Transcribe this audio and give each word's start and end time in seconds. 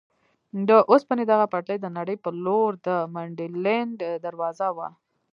د 0.67 0.69
اوسپنې 0.91 1.23
دغه 1.31 1.45
پټلۍ 1.53 1.77
د 1.81 1.87
نړۍ 1.97 2.17
په 2.23 2.29
لور 2.45 2.71
د 2.87 2.89
منډلینډ 3.13 3.97
دروازه 4.25 4.67
وه. 4.77 4.89